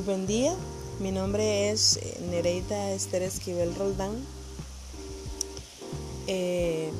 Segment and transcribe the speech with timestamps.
[0.00, 0.54] Muy buen día,
[0.98, 4.12] mi nombre es eh, Nereida Esther Esquivel Roldán.
[6.26, 6.90] Eh,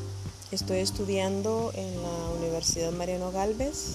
[0.50, 3.94] estoy estudiando en la Universidad Mariano Galvez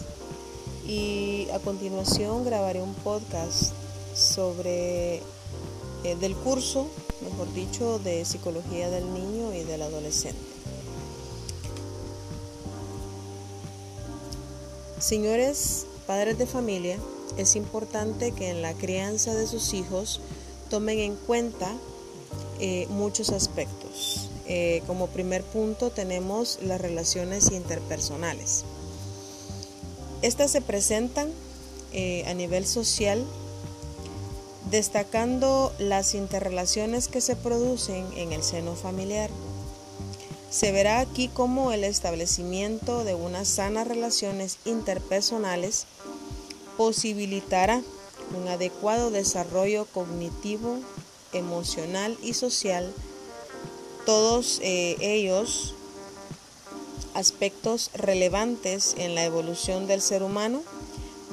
[0.87, 3.73] y a continuación grabaré un podcast
[4.15, 5.17] sobre
[6.03, 6.87] eh, del curso,
[7.29, 10.41] mejor dicho, de psicología del niño y del adolescente.
[14.97, 16.97] Señores padres de familia,
[17.37, 20.21] es importante que en la crianza de sus hijos
[20.69, 21.71] tomen en cuenta
[22.59, 24.29] eh, muchos aspectos.
[24.47, 28.63] Eh, como primer punto tenemos las relaciones interpersonales.
[30.21, 31.29] Estas se presentan
[31.93, 33.23] eh, a nivel social
[34.69, 39.29] destacando las interrelaciones que se producen en el seno familiar.
[40.49, 45.85] Se verá aquí como el establecimiento de unas sanas relaciones interpersonales
[46.77, 47.81] posibilitará
[48.35, 50.79] un adecuado desarrollo cognitivo,
[51.33, 52.93] emocional y social,
[54.05, 55.75] todos eh, ellos
[57.13, 60.61] aspectos relevantes en la evolución del ser humano,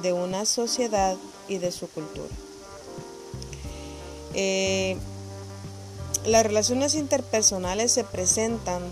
[0.00, 1.16] de una sociedad
[1.48, 2.34] y de su cultura.
[4.34, 4.96] Eh,
[6.24, 8.82] las relaciones interpersonales se presentan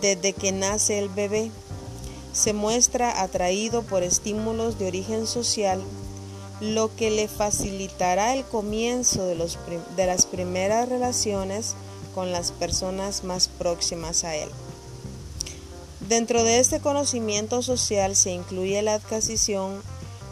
[0.00, 1.50] desde que nace el bebé
[2.32, 5.82] se muestra atraído por estímulos de origen social,
[6.60, 9.34] lo que le facilitará el comienzo de,
[10.06, 11.74] las primeras relaciones
[12.14, 14.48] con las personas más próximas a él.
[16.08, 19.80] Dentro de este conocimiento social se incluye la adquisición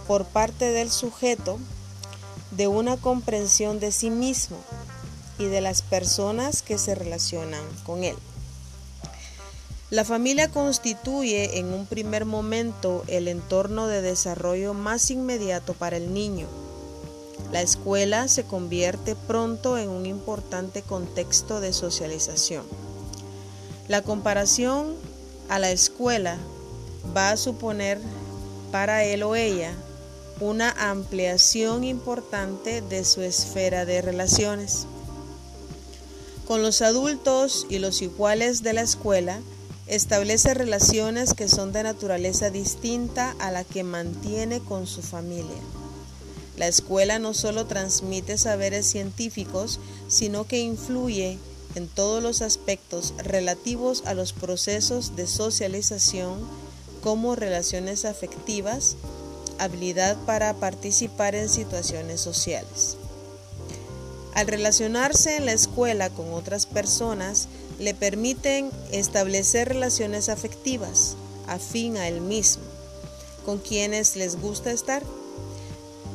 [0.07, 1.59] por parte del sujeto
[2.51, 4.57] de una comprensión de sí mismo
[5.39, 8.17] y de las personas que se relacionan con él.
[9.91, 16.13] La familia constituye en un primer momento el entorno de desarrollo más inmediato para el
[16.13, 16.47] niño.
[17.53, 22.65] La escuela se convierte pronto en un importante contexto de socialización.
[23.89, 24.95] La comparación
[25.49, 26.37] a la escuela
[27.17, 27.99] va a suponer
[28.71, 29.73] para él o ella
[30.39, 34.87] una ampliación importante de su esfera de relaciones.
[36.47, 39.41] Con los adultos y los iguales de la escuela,
[39.89, 45.63] Establece relaciones que son de naturaleza distinta a la que mantiene con su familia.
[46.59, 51.39] La escuela no solo transmite saberes científicos, sino que influye
[51.75, 56.39] en todos los aspectos relativos a los procesos de socialización
[57.03, 58.97] como relaciones afectivas,
[59.59, 62.99] habilidad para participar en situaciones sociales.
[64.35, 71.17] Al relacionarse en la escuela con otras personas, le permiten establecer relaciones afectivas
[71.47, 72.65] afín a él mismo,
[73.45, 75.03] con quienes les gusta estar.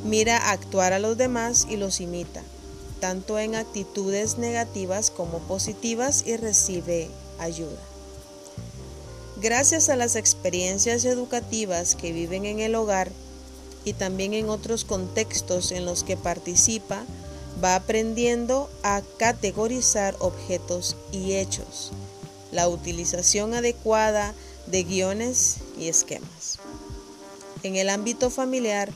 [0.04, 2.42] Mira actuar a los demás y los imita,
[3.00, 7.08] tanto en actitudes negativas como positivas y recibe
[7.38, 7.80] ayuda.
[9.40, 13.10] Gracias a las experiencias educativas que viven en el hogar
[13.84, 17.04] y también en otros contextos en los que participa,
[17.62, 21.92] va aprendiendo a categorizar objetos y hechos,
[22.52, 24.34] la utilización adecuada
[24.66, 26.58] de guiones y esquemas.
[27.62, 28.90] En el ámbito familiar,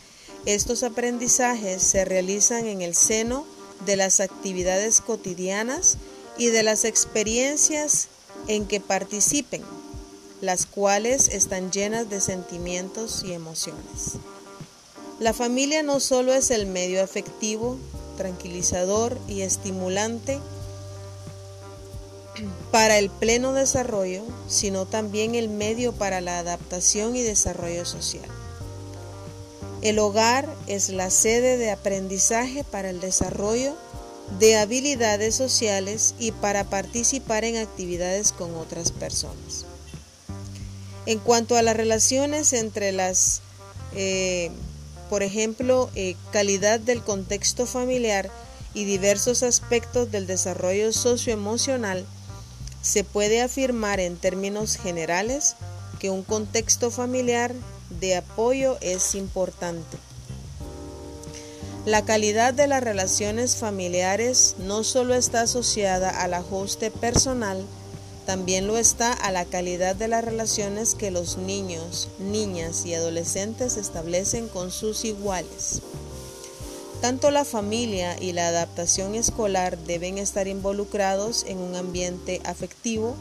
[0.46, 3.46] estos aprendizajes se realizan en el seno
[3.84, 5.96] de las actividades cotidianas
[6.36, 8.08] y de las experiencias
[8.46, 9.62] en que participen,
[10.40, 14.14] las cuales están llenas de sentimientos y emociones.
[15.18, 17.76] La familia no solo es el medio afectivo
[18.18, 20.40] tranquilizador y estimulante
[22.70, 28.28] para el pleno desarrollo, sino también el medio para la adaptación y desarrollo social.
[29.80, 33.74] El hogar es la sede de aprendizaje para el desarrollo
[34.38, 39.64] de habilidades sociales y para participar en actividades con otras personas.
[41.06, 43.40] En cuanto a las relaciones entre las
[43.94, 44.50] eh,
[45.08, 48.30] por ejemplo, eh, calidad del contexto familiar
[48.74, 52.04] y diversos aspectos del desarrollo socioemocional,
[52.82, 55.56] se puede afirmar en términos generales
[55.98, 57.52] que un contexto familiar
[58.00, 59.96] de apoyo es importante.
[61.86, 67.64] La calidad de las relaciones familiares no solo está asociada al ajuste personal,
[68.28, 73.78] también lo está a la calidad de las relaciones que los niños, niñas y adolescentes
[73.78, 75.80] establecen con sus iguales.
[77.00, 83.16] Tanto la familia y la adaptación escolar deben estar involucrados en un ambiente afectivo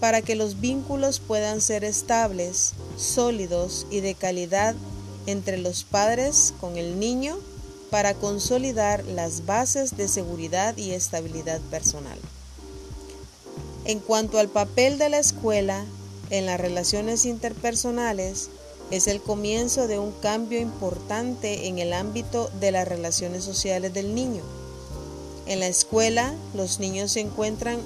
[0.00, 4.74] para que los vínculos puedan ser estables, sólidos y de calidad
[5.26, 7.38] entre los padres con el niño
[7.92, 12.18] para consolidar las bases de seguridad y estabilidad personal.
[13.88, 15.82] En cuanto al papel de la escuela
[16.28, 18.50] en las relaciones interpersonales,
[18.90, 24.14] es el comienzo de un cambio importante en el ámbito de las relaciones sociales del
[24.14, 24.42] niño.
[25.46, 27.80] En la escuela, los niños encuentran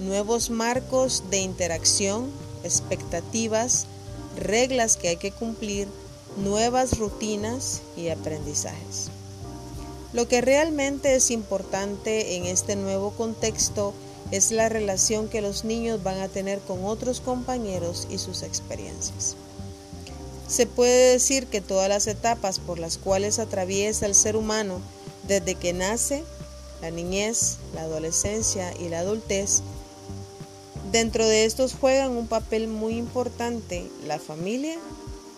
[0.00, 2.32] nuevos marcos de interacción,
[2.64, 3.86] expectativas,
[4.36, 5.86] reglas que hay que cumplir,
[6.36, 9.10] nuevas rutinas y aprendizajes.
[10.12, 13.94] Lo que realmente es importante en este nuevo contexto
[14.30, 19.36] es la relación que los niños van a tener con otros compañeros y sus experiencias.
[20.46, 24.80] Se puede decir que todas las etapas por las cuales atraviesa el ser humano
[25.26, 26.24] desde que nace,
[26.80, 29.62] la niñez, la adolescencia y la adultez,
[30.90, 34.78] dentro de estos juegan un papel muy importante la familia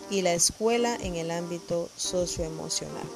[0.09, 3.07] y la escuela en el ámbito socioemocional.